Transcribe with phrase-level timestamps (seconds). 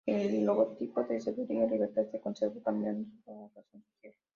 [0.07, 4.15] El logotipo de Cervecería Libertad se conservó, cambiando sólo la razón social.